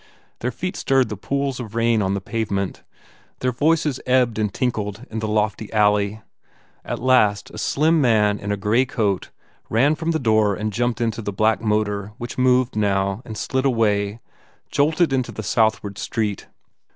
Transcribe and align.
Their 0.39 0.49
feet 0.49 0.75
stirred 0.75 1.09
the 1.09 1.15
pools 1.15 1.59
of 1.59 1.75
rain 1.75 2.01
on 2.01 2.15
the 2.15 2.21
pavement. 2.21 2.81
Their 3.41 3.51
voices 3.51 3.99
ebbed 4.07 4.39
and 4.39 4.51
tinkled 4.51 5.05
in 5.11 5.19
the 5.19 5.27
lofty 5.27 5.71
alley. 5.71 6.21
At 6.83 6.97
last 6.97 7.51
a 7.51 7.59
slim 7.59 8.01
man 8.01 8.39
in 8.39 8.49
290 8.49 8.49
THE 8.49 8.49
WALLING 8.49 8.51
a 8.51 8.63
grey 8.63 8.85
coat 8.91 9.29
ran 9.69 9.93
from 9.93 10.09
the 10.09 10.17
door 10.17 10.55
and 10.55 10.73
jumped 10.73 11.01
into 11.01 11.21
the 11.21 11.31
black 11.31 11.61
motor 11.61 12.13
which 12.17 12.39
moved, 12.39 12.75
now, 12.75 13.21
and 13.25 13.37
slid 13.37 13.63
away, 13.63 14.19
jolted 14.71 15.13
into 15.13 15.31
the 15.31 15.43
southward 15.43 15.99
street. 15.99 16.47